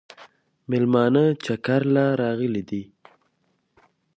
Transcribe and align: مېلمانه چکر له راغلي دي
مېلمانه 0.69 1.23
چکر 1.45 1.81
له 1.95 2.05
راغلي 2.21 2.63
دي 2.69 2.83